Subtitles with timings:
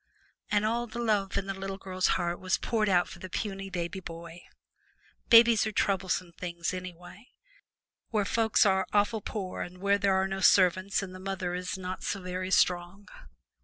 [0.49, 3.69] And all the love in the little girl's heart was poured out for the puny
[3.69, 4.41] baby boy.
[5.29, 7.27] Babies are troublesome things, anyway,
[8.09, 11.77] where folks are awful poor and where there are no servants and the mother is
[11.77, 13.09] not so very strong.